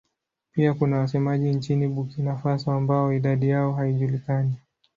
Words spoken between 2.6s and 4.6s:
ambao idadi yao haijulikani.